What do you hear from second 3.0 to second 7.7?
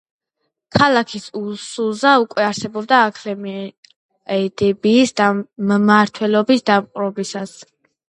აქემენიდების მმართველობის დამყარებისას.